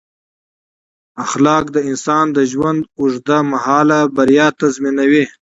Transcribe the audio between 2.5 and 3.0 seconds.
ژوند